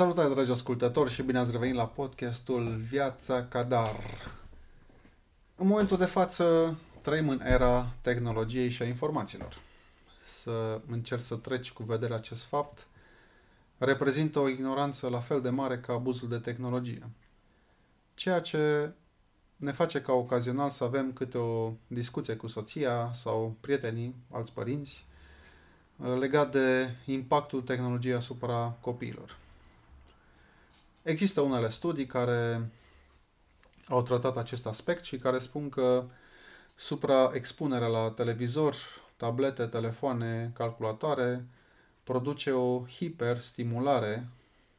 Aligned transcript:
Salutare, 0.00 0.28
dragi 0.28 0.50
ascultători, 0.50 1.10
și 1.10 1.22
bine 1.22 1.38
ați 1.38 1.52
revenit 1.52 1.74
la 1.74 1.86
podcastul 1.86 2.76
Viața 2.88 3.44
Cadar. 3.44 3.96
În 5.56 5.66
momentul 5.66 5.96
de 5.96 6.04
față 6.04 6.76
trăim 7.00 7.28
în 7.28 7.40
era 7.40 7.92
tehnologiei 8.00 8.70
și 8.70 8.82
a 8.82 8.84
informațiilor. 8.84 9.60
Să 10.24 10.80
încerc 10.90 11.20
să 11.20 11.34
treci 11.36 11.72
cu 11.72 11.82
vedere 11.82 12.14
acest 12.14 12.44
fapt 12.44 12.86
reprezintă 13.78 14.38
o 14.38 14.48
ignoranță 14.48 15.08
la 15.08 15.20
fel 15.20 15.40
de 15.40 15.50
mare 15.50 15.78
ca 15.78 15.92
abuzul 15.92 16.28
de 16.28 16.38
tehnologie. 16.38 17.10
Ceea 18.14 18.40
ce 18.40 18.92
ne 19.56 19.72
face 19.72 20.00
ca 20.00 20.12
ocazional 20.12 20.70
să 20.70 20.84
avem 20.84 21.12
câte 21.12 21.38
o 21.38 21.72
discuție 21.86 22.36
cu 22.36 22.46
soția 22.46 23.10
sau 23.12 23.56
prietenii, 23.60 24.14
alți 24.30 24.52
părinți, 24.52 25.06
legat 26.18 26.50
de 26.50 26.94
impactul 27.04 27.62
tehnologiei 27.62 28.14
asupra 28.14 28.76
copiilor. 28.80 29.38
Există 31.02 31.40
unele 31.40 31.70
studii 31.70 32.06
care 32.06 32.70
au 33.88 34.02
tratat 34.02 34.36
acest 34.36 34.66
aspect 34.66 35.04
și 35.04 35.18
care 35.18 35.38
spun 35.38 35.68
că 35.68 36.04
supraexpunerea 36.76 37.86
la 37.86 38.10
televizor, 38.10 38.74
tablete, 39.16 39.66
telefoane, 39.66 40.50
calculatoare 40.54 41.46
produce 42.02 42.50
o 42.50 42.86
hiperstimulare 42.86 44.28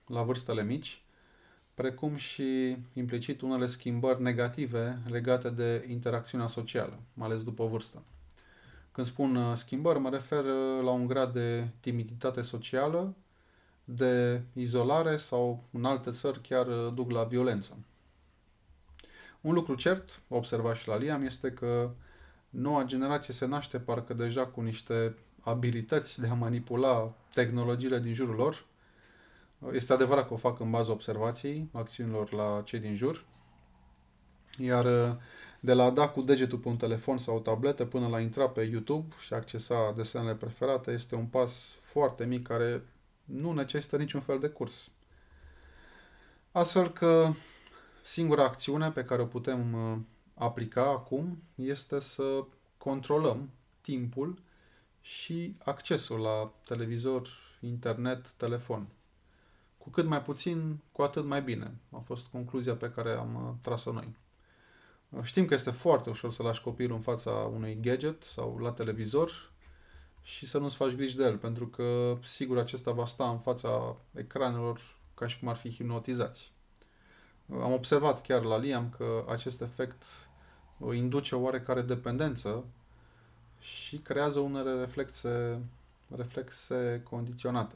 la 0.07 0.21
vârstele 0.21 0.63
mici, 0.63 1.01
precum 1.73 2.15
și 2.15 2.77
implicit 2.93 3.41
unele 3.41 3.65
schimbări 3.65 4.21
negative 4.21 4.99
legate 5.07 5.49
de 5.49 5.85
interacțiunea 5.89 6.47
socială, 6.47 6.99
mai 7.13 7.27
ales 7.27 7.43
după 7.43 7.65
vârstă. 7.65 8.03
Când 8.91 9.07
spun 9.07 9.35
uh, 9.35 9.55
schimbări, 9.55 9.99
mă 9.99 10.09
refer 10.09 10.43
uh, 10.43 10.83
la 10.83 10.91
un 10.91 11.07
grad 11.07 11.33
de 11.33 11.67
timiditate 11.79 12.41
socială, 12.41 13.13
de 13.83 14.41
izolare 14.53 15.17
sau 15.17 15.63
în 15.71 15.85
alte 15.85 16.11
țări 16.11 16.41
chiar 16.41 16.67
uh, 16.67 16.93
duc 16.93 17.11
la 17.11 17.23
violență. 17.23 17.77
Un 19.41 19.53
lucru 19.53 19.75
cert, 19.75 20.21
observat 20.27 20.75
și 20.75 20.87
la 20.87 20.97
Liam, 20.97 21.23
este 21.23 21.51
că 21.51 21.91
noua 22.49 22.83
generație 22.83 23.33
se 23.33 23.45
naște 23.45 23.79
parcă 23.79 24.13
deja 24.13 24.45
cu 24.45 24.61
niște 24.61 25.15
abilități 25.41 26.19
de 26.19 26.27
a 26.27 26.33
manipula 26.33 27.13
tehnologiile 27.33 27.99
din 27.99 28.13
jurul 28.13 28.35
lor. 28.35 28.65
Este 29.71 29.93
adevărat 29.93 30.27
că 30.27 30.33
o 30.33 30.37
fac 30.37 30.59
în 30.59 30.69
baza 30.69 30.91
observației 30.91 31.69
acțiunilor 31.71 32.33
la 32.33 32.61
cei 32.65 32.79
din 32.79 32.95
jur. 32.95 33.25
Iar 34.57 34.85
uh, 34.85 35.15
de 35.59 35.73
la 35.73 35.83
a 35.83 35.89
da 35.89 36.07
cu 36.07 36.21
degetul 36.21 36.57
pe 36.57 36.67
un 36.67 36.77
telefon 36.77 37.17
sau 37.17 37.35
o 37.35 37.39
tabletă 37.39 37.85
până 37.85 38.07
la 38.07 38.15
a 38.15 38.19
intra 38.19 38.49
pe 38.49 38.61
YouTube 38.61 39.15
și 39.19 39.33
accesa 39.33 39.93
desenele 39.95 40.35
preferate 40.35 40.91
este 40.91 41.15
un 41.15 41.25
pas 41.25 41.73
foarte 41.77 42.25
mic 42.25 42.47
care 42.47 42.83
nu 43.31 43.51
necesită 43.51 43.97
niciun 43.97 44.21
fel 44.21 44.39
de 44.39 44.47
curs. 44.47 44.89
Astfel 46.51 46.91
că 46.91 47.31
singura 48.01 48.43
acțiune 48.43 48.91
pe 48.91 49.03
care 49.03 49.21
o 49.21 49.25
putem 49.25 49.73
uh, 49.73 49.97
aplica 50.33 50.89
acum 50.89 51.43
este 51.55 51.99
să 51.99 52.45
controlăm 52.77 53.49
timpul 53.81 54.41
și 55.01 55.55
accesul 55.63 56.19
la 56.19 56.51
televizor, 56.65 57.27
internet, 57.59 58.29
telefon. 58.29 58.87
Cu 59.77 59.89
cât 59.89 60.05
mai 60.05 60.21
puțin, 60.21 60.79
cu 60.91 61.01
atât 61.01 61.25
mai 61.25 61.41
bine. 61.41 61.79
A 61.91 61.97
fost 61.97 62.27
concluzia 62.27 62.75
pe 62.75 62.91
care 62.91 63.11
am 63.11 63.35
uh, 63.35 63.53
tras-o 63.61 63.91
noi. 63.91 64.15
Uh, 65.09 65.23
știm 65.23 65.45
că 65.45 65.53
este 65.53 65.71
foarte 65.71 66.09
ușor 66.09 66.31
să 66.31 66.43
lași 66.43 66.61
copilul 66.61 66.95
în 66.95 67.01
fața 67.01 67.31
unui 67.31 67.79
gadget 67.81 68.23
sau 68.23 68.57
la 68.57 68.71
televizor 68.71 69.51
și 70.21 70.45
să 70.45 70.57
nu-ți 70.57 70.75
faci 70.75 70.91
griji 70.91 71.15
de 71.15 71.23
el, 71.23 71.37
pentru 71.37 71.67
că 71.67 72.17
sigur 72.23 72.57
acesta 72.57 72.91
va 72.91 73.05
sta 73.05 73.29
în 73.29 73.39
fața 73.39 73.97
ecranelor 74.15 74.79
ca 75.13 75.27
și 75.27 75.39
cum 75.39 75.47
ar 75.47 75.55
fi 75.55 75.69
hipnotizați. 75.69 76.51
Am 77.51 77.73
observat 77.73 78.21
chiar 78.21 78.43
la 78.43 78.57
Liam 78.57 78.89
că 78.97 79.25
acest 79.29 79.61
efect 79.61 80.03
induce 80.93 81.35
o 81.35 81.39
oarecare 81.39 81.81
dependență 81.81 82.65
și 83.59 83.97
creează 83.97 84.39
unele 84.39 84.79
reflexe, 84.79 85.61
reflexe 86.15 87.01
condiționate. 87.09 87.75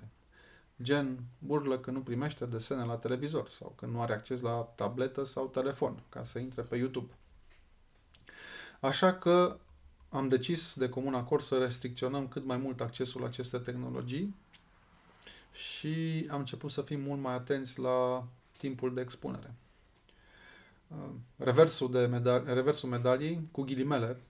Gen, 0.81 1.19
urlă 1.47 1.79
că 1.79 1.91
nu 1.91 1.99
primește 2.01 2.45
desene 2.45 2.83
la 2.83 2.95
televizor 2.95 3.49
sau 3.49 3.73
că 3.75 3.85
nu 3.85 4.01
are 4.01 4.13
acces 4.13 4.41
la 4.41 4.71
tabletă 4.75 5.23
sau 5.23 5.47
telefon 5.47 6.03
ca 6.09 6.23
să 6.23 6.39
intre 6.39 6.61
pe 6.61 6.75
YouTube. 6.75 7.13
Așa 8.79 9.13
că 9.13 9.57
am 10.09 10.27
decis 10.27 10.73
de 10.75 10.89
comun 10.89 11.13
acord 11.13 11.43
să 11.43 11.57
restricționăm 11.57 12.27
cât 12.27 12.45
mai 12.45 12.57
mult 12.57 12.81
accesul 12.81 13.21
la 13.21 13.27
aceste 13.27 13.57
tehnologii 13.57 14.35
și 15.51 16.25
am 16.29 16.39
început 16.39 16.71
să 16.71 16.81
fim 16.81 16.99
mult 17.01 17.21
mai 17.21 17.33
atenți 17.33 17.79
la 17.79 18.27
timpul 18.57 18.93
de 18.93 19.01
expunere. 19.01 19.53
Uh, 20.87 21.09
reversul, 21.37 21.91
de 21.91 22.05
medali- 22.05 22.53
reversul 22.53 22.89
medaliei, 22.89 23.47
cu 23.51 23.61
ghilimele, 23.61 24.21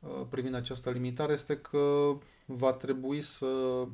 uh, 0.00 0.26
privind 0.28 0.54
această 0.54 0.90
limitare, 0.90 1.32
este 1.32 1.58
că 1.58 2.16
va 2.44 2.72
trebui 2.72 3.22
să 3.22 3.84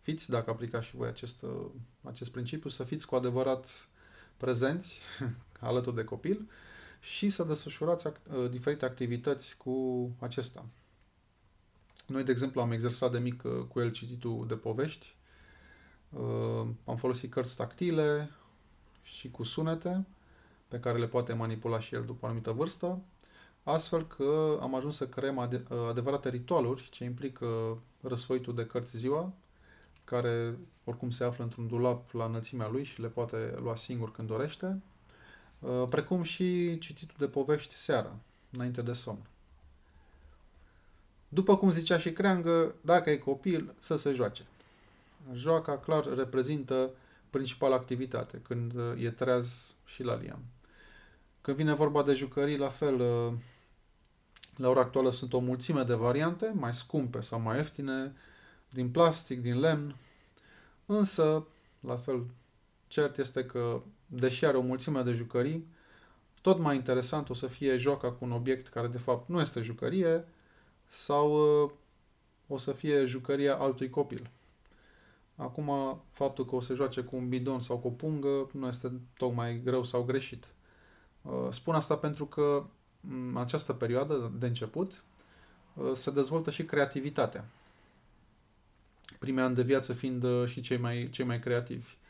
fiți, 0.00 0.30
dacă 0.30 0.50
aplicați 0.50 0.86
și 0.86 0.96
voi 0.96 1.08
acest, 1.08 1.42
uh, 1.42 1.66
acest 2.02 2.30
principiu, 2.30 2.70
să 2.70 2.84
fiți 2.84 3.06
cu 3.06 3.14
adevărat 3.14 3.88
prezenți 4.36 4.98
alături 5.60 5.96
de 5.96 6.04
copil 6.04 6.48
și 7.02 7.28
să 7.28 7.44
desfășurați 7.44 8.08
act- 8.08 8.32
uh, 8.32 8.50
diferite 8.50 8.84
activități 8.84 9.56
cu 9.56 10.10
acesta. 10.18 10.64
Noi, 12.06 12.24
de 12.24 12.30
exemplu, 12.30 12.60
am 12.60 12.70
exersat 12.72 13.12
de 13.12 13.18
mic 13.18 13.42
uh, 13.44 13.52
cu 13.68 13.80
el 13.80 13.90
cititul 13.90 14.46
de 14.46 14.56
povești, 14.56 15.16
uh, 16.10 16.66
am 16.84 16.96
folosit 16.96 17.30
cărți 17.30 17.56
tactile 17.56 18.30
și 19.02 19.30
cu 19.30 19.42
sunete, 19.42 20.06
pe 20.68 20.80
care 20.80 20.98
le 20.98 21.06
poate 21.06 21.32
manipula 21.32 21.80
și 21.80 21.94
el 21.94 22.04
după 22.04 22.18
o 22.22 22.26
anumită 22.26 22.52
vârstă, 22.52 23.02
astfel 23.62 24.06
că 24.06 24.58
am 24.60 24.74
ajuns 24.74 24.96
să 24.96 25.06
creăm 25.06 25.38
ade- 25.38 25.64
adevărate 25.88 26.28
ritualuri 26.28 26.88
ce 26.90 27.04
implică 27.04 27.78
răsfoitul 28.00 28.54
de 28.54 28.66
cărți 28.66 28.96
ziua, 28.96 29.32
care 30.04 30.58
oricum 30.84 31.10
se 31.10 31.24
află 31.24 31.44
într-un 31.44 31.68
dulap 31.68 32.10
la 32.10 32.24
înălțimea 32.24 32.68
lui 32.68 32.84
și 32.84 33.00
le 33.00 33.08
poate 33.08 33.54
lua 33.60 33.74
singur 33.74 34.12
când 34.12 34.28
dorește, 34.28 34.66
Uh, 34.66 34.91
precum 35.88 36.22
și 36.22 36.78
cititul 36.78 37.16
de 37.18 37.26
povești 37.26 37.74
seara, 37.74 38.16
înainte 38.50 38.82
de 38.82 38.92
somn. 38.92 39.26
După 41.28 41.56
cum 41.56 41.70
zicea 41.70 41.98
și 41.98 42.12
Creangă, 42.12 42.74
dacă 42.80 43.10
e 43.10 43.16
copil, 43.16 43.74
să 43.78 43.96
se 43.96 44.12
joace. 44.12 44.42
Joaca, 45.32 45.78
clar, 45.78 46.14
reprezintă 46.14 46.90
principala 47.30 47.74
activitate, 47.74 48.40
când 48.42 48.74
uh, 48.74 49.04
e 49.04 49.10
treaz 49.10 49.74
și 49.84 50.02
la 50.02 50.14
liam. 50.14 50.42
Când 51.40 51.56
vine 51.56 51.74
vorba 51.74 52.02
de 52.02 52.14
jucării, 52.14 52.56
la 52.56 52.68
fel, 52.68 53.00
uh, 53.00 53.32
la 54.56 54.68
ora 54.68 54.80
actuală 54.80 55.10
sunt 55.10 55.32
o 55.32 55.38
mulțime 55.38 55.82
de 55.82 55.94
variante, 55.94 56.52
mai 56.54 56.74
scumpe 56.74 57.20
sau 57.20 57.40
mai 57.40 57.56
ieftine, 57.56 58.12
din 58.70 58.90
plastic, 58.90 59.40
din 59.40 59.60
lemn, 59.60 59.96
însă, 60.86 61.46
la 61.80 61.96
fel, 61.96 62.26
cert 62.92 63.18
este 63.18 63.44
că 63.44 63.82
deși 64.06 64.44
are 64.44 64.56
o 64.56 64.60
mulțime 64.60 65.02
de 65.02 65.12
jucării, 65.12 65.66
tot 66.40 66.58
mai 66.58 66.76
interesant 66.76 67.28
o 67.28 67.34
să 67.34 67.46
fie 67.46 67.76
joaca 67.76 68.12
cu 68.12 68.24
un 68.24 68.32
obiect 68.32 68.68
care 68.68 68.86
de 68.86 68.98
fapt 68.98 69.28
nu 69.28 69.40
este 69.40 69.60
jucărie 69.60 70.24
sau 70.86 71.62
uh, 71.64 71.70
o 72.46 72.56
să 72.56 72.72
fie 72.72 73.04
jucăria 73.04 73.56
altui 73.56 73.88
copil. 73.88 74.30
Acum, 75.36 76.00
faptul 76.10 76.44
că 76.44 76.54
o 76.54 76.60
să 76.60 76.74
joace 76.74 77.00
cu 77.00 77.16
un 77.16 77.28
bidon 77.28 77.60
sau 77.60 77.78
cu 77.78 77.86
o 77.86 77.90
pungă 77.90 78.48
nu 78.52 78.66
este 78.66 79.00
tocmai 79.16 79.60
greu 79.64 79.82
sau 79.82 80.02
greșit. 80.02 80.46
Uh, 81.22 81.48
spun 81.50 81.74
asta 81.74 81.96
pentru 81.96 82.26
că 82.26 82.66
în 83.08 83.36
această 83.36 83.72
perioadă 83.72 84.32
de 84.38 84.46
început 84.46 85.04
uh, 85.74 85.90
se 85.94 86.10
dezvoltă 86.10 86.50
și 86.50 86.64
creativitatea. 86.64 87.44
Primii 89.18 89.42
ani 89.42 89.54
de 89.54 89.62
viață 89.62 89.92
fiind 89.92 90.24
și 90.46 90.60
cei 90.60 90.78
mai, 90.78 91.08
cei 91.10 91.24
mai 91.24 91.38
creativi 91.38 92.00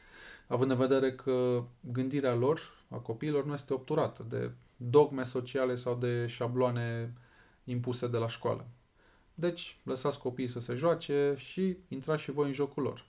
având 0.52 0.70
în 0.70 0.76
vedere 0.76 1.12
că 1.12 1.62
gândirea 1.80 2.34
lor, 2.34 2.60
a 2.88 2.96
copiilor, 2.96 3.44
nu 3.44 3.52
este 3.52 3.72
obturată 3.72 4.26
de 4.28 4.50
dogme 4.76 5.22
sociale 5.22 5.74
sau 5.74 5.94
de 5.94 6.26
șabloane 6.26 7.12
impuse 7.64 8.08
de 8.08 8.16
la 8.16 8.28
școală. 8.28 8.66
Deci, 9.34 9.78
lăsați 9.82 10.18
copiii 10.18 10.48
să 10.48 10.60
se 10.60 10.74
joace 10.74 11.34
și 11.36 11.76
intrați 11.88 12.22
și 12.22 12.30
voi 12.30 12.46
în 12.46 12.52
jocul 12.52 12.82
lor. 12.82 13.04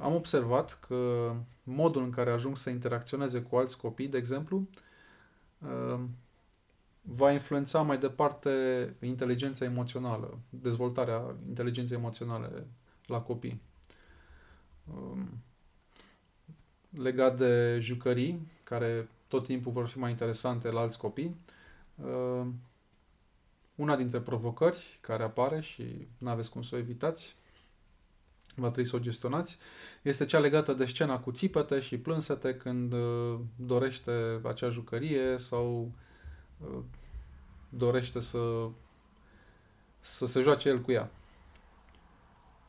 Am 0.00 0.14
observat 0.14 0.78
că 0.88 1.32
modul 1.62 2.02
în 2.02 2.10
care 2.10 2.30
ajung 2.30 2.56
să 2.56 2.70
interacționeze 2.70 3.42
cu 3.42 3.56
alți 3.56 3.76
copii, 3.76 4.08
de 4.08 4.16
exemplu, 4.16 4.68
va 7.00 7.32
influența 7.32 7.82
mai 7.82 7.98
departe 7.98 8.50
inteligența 9.00 9.64
emoțională, 9.64 10.38
dezvoltarea 10.50 11.36
inteligenței 11.46 11.96
emoționale 11.96 12.66
la 13.06 13.20
copii 13.20 13.60
legat 16.90 17.36
de 17.36 17.78
jucării, 17.80 18.46
care 18.64 19.08
tot 19.28 19.46
timpul 19.46 19.72
vor 19.72 19.86
fi 19.86 19.98
mai 19.98 20.10
interesante 20.10 20.70
la 20.70 20.80
alți 20.80 20.98
copii. 20.98 21.36
Uh, 21.94 22.46
una 23.74 23.96
dintre 23.96 24.20
provocări 24.20 24.98
care 25.00 25.22
apare 25.22 25.60
și 25.60 26.08
nu 26.18 26.30
aveți 26.30 26.50
cum 26.50 26.62
să 26.62 26.74
o 26.74 26.78
evitați 26.78 27.36
va 28.60 28.70
trebui 28.70 28.90
să 28.90 28.96
o 28.96 28.98
gestionați, 28.98 29.58
este 30.02 30.24
cea 30.24 30.38
legată 30.38 30.72
de 30.72 30.86
scena 30.86 31.18
cu 31.18 31.30
țipete 31.30 31.80
și 31.80 31.98
plânsete 31.98 32.54
când 32.54 32.92
uh, 32.92 33.38
dorește 33.56 34.40
acea 34.44 34.68
jucărie 34.68 35.38
sau 35.38 35.92
uh, 36.58 36.78
dorește 37.68 38.20
să, 38.20 38.68
să 40.00 40.26
se 40.26 40.40
joace 40.40 40.68
el 40.68 40.80
cu 40.80 40.92
ea. 40.92 41.10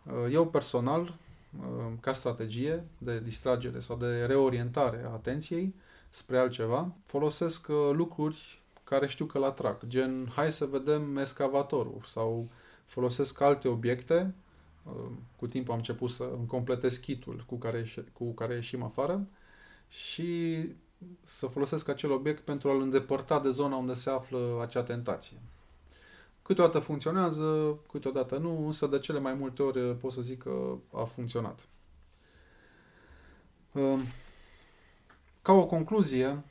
Uh, 0.03 0.31
eu 0.31 0.47
personal, 0.47 1.17
ca 1.97 2.13
strategie 2.13 2.85
de 2.97 3.19
distragere 3.19 3.79
sau 3.79 3.97
de 3.97 4.25
reorientare 4.25 5.03
a 5.05 5.11
atenției 5.11 5.75
spre 6.09 6.37
altceva, 6.37 6.91
folosesc 7.05 7.67
lucruri 7.91 8.61
care 8.83 9.07
știu 9.07 9.25
că-l 9.25 9.43
atrag, 9.43 9.87
gen 9.87 10.31
hai 10.35 10.51
să 10.51 10.65
vedem 10.65 11.17
escavatorul 11.17 12.01
sau 12.05 12.49
folosesc 12.85 13.41
alte 13.41 13.67
obiecte 13.67 14.33
cu 15.35 15.47
timpul 15.47 15.71
am 15.71 15.77
început 15.77 16.09
să 16.09 16.29
îmi 16.37 16.47
completez 16.47 16.97
kitul 16.97 17.43
cu 17.47 17.55
care, 17.55 17.85
cu 18.13 18.31
care 18.31 18.53
ieșim 18.53 18.83
afară 18.83 19.27
și 19.87 20.57
să 21.23 21.45
folosesc 21.45 21.87
acel 21.87 22.11
obiect 22.11 22.43
pentru 22.43 22.69
a-l 22.69 22.81
îndepărta 22.81 23.39
de 23.39 23.49
zona 23.49 23.75
unde 23.75 23.93
se 23.93 24.09
află 24.09 24.59
acea 24.61 24.83
tentație. 24.83 25.37
Câteodată 26.41 26.79
funcționează, 26.79 27.77
câteodată 27.91 28.37
nu, 28.37 28.65
însă 28.65 28.87
de 28.87 28.99
cele 28.99 29.19
mai 29.19 29.33
multe 29.33 29.63
ori 29.63 29.95
pot 29.95 30.11
să 30.11 30.21
zic 30.21 30.37
că 30.37 30.75
a 30.93 31.03
funcționat. 31.03 31.67
Ehm, 33.79 34.01
ca 35.41 35.51
o 35.51 35.65
concluzie, 35.65 36.43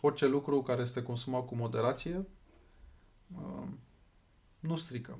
orice 0.00 0.26
lucru 0.26 0.62
care 0.62 0.82
este 0.82 1.02
consumat 1.02 1.46
cu 1.46 1.54
moderație 1.54 2.26
ehm, 3.34 3.78
nu 4.60 4.76
strică 4.76 5.18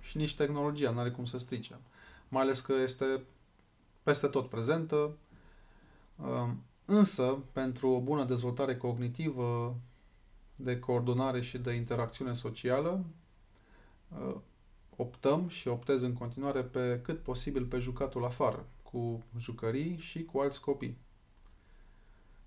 și 0.00 0.16
nici 0.16 0.36
tehnologia 0.36 0.90
nu 0.90 0.98
are 0.98 1.10
cum 1.10 1.24
să 1.24 1.38
strice. 1.38 1.78
Mai 2.28 2.42
ales 2.42 2.60
că 2.60 2.72
este 2.72 3.22
peste 4.02 4.26
tot 4.26 4.48
prezentă. 4.48 5.16
Um, 6.16 6.62
însă, 6.84 7.38
pentru 7.52 7.88
o 7.88 8.00
bună 8.00 8.24
dezvoltare 8.24 8.76
cognitivă, 8.76 9.76
de 10.56 10.78
coordonare 10.78 11.40
și 11.40 11.58
de 11.58 11.72
interacțiune 11.72 12.32
socială, 12.32 13.04
uh, 14.08 14.34
optăm 14.96 15.48
și 15.48 15.68
optez 15.68 16.02
în 16.02 16.12
continuare 16.12 16.62
pe 16.62 17.00
cât 17.02 17.22
posibil 17.22 17.64
pe 17.66 17.78
jucatul 17.78 18.24
afară, 18.24 18.66
cu 18.92 19.22
jucării 19.38 19.98
și 19.98 20.24
cu 20.24 20.38
alți 20.38 20.60
copii. 20.60 20.96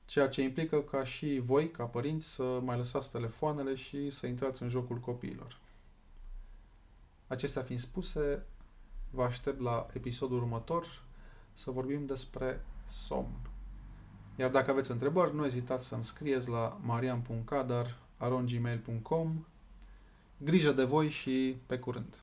Ceea 0.05 0.27
ce 0.27 0.41
implică 0.41 0.81
ca 0.81 1.03
și 1.03 1.41
voi, 1.43 1.71
ca 1.71 1.83
părinți, 1.83 2.33
să 2.33 2.59
mai 2.63 2.77
lăsați 2.77 3.11
telefoanele 3.11 3.75
și 3.75 4.09
să 4.09 4.27
intrați 4.27 4.61
în 4.61 4.69
jocul 4.69 4.97
copiilor. 4.97 5.59
Acestea 7.27 7.61
fiind 7.61 7.81
spuse, 7.81 8.45
vă 9.09 9.23
aștept 9.23 9.61
la 9.61 9.85
episodul 9.93 10.37
următor 10.37 11.03
să 11.53 11.71
vorbim 11.71 12.05
despre 12.05 12.65
somn. 12.89 13.39
Iar 14.35 14.51
dacă 14.51 14.71
aveți 14.71 14.91
întrebări, 14.91 15.35
nu 15.35 15.45
ezitați 15.45 15.87
să-mi 15.87 16.03
scrieți 16.03 16.49
la 16.49 16.79
marian.cadar.gmail.com 16.81 19.45
Grijă 20.37 20.71
de 20.71 20.83
voi 20.83 21.09
și 21.09 21.57
pe 21.65 21.79
curând! 21.79 22.13